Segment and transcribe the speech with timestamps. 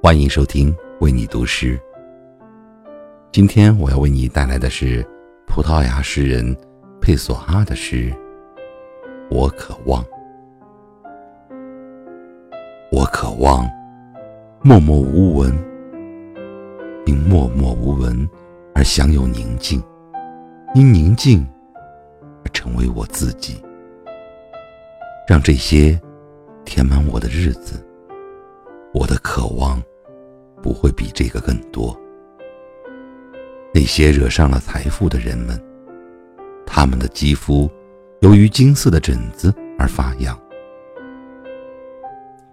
[0.00, 1.76] 欢迎收听为你读诗。
[3.32, 5.04] 今天我要为你带来的是
[5.44, 6.56] 葡萄牙诗人
[7.00, 8.08] 佩索阿的诗
[9.28, 10.00] 《我渴望》。
[12.92, 13.68] 我渴望
[14.62, 15.52] 默默无闻，
[17.04, 18.26] 因默默无闻
[18.76, 19.82] 而享有宁静，
[20.76, 21.44] 因宁静
[22.44, 23.60] 而成为我自己，
[25.26, 26.00] 让这些
[26.64, 27.84] 填满我的日子。
[28.92, 29.82] 我的渴望
[30.62, 31.98] 不会比这个更多。
[33.72, 35.60] 那些惹上了财富的人们，
[36.66, 37.70] 他们的肌肤
[38.20, 40.38] 由于金色的疹子而发痒。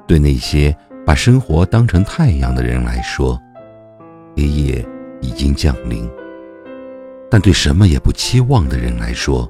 [0.06, 3.40] 对那些把生活当成太阳的人来说，
[4.36, 4.86] 黑夜
[5.22, 6.08] 已经降临；
[7.32, 9.50] 但对什么也不期望的人来说，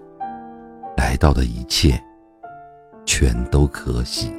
[0.96, 2.02] 来到的一切
[3.06, 4.32] 全都可喜。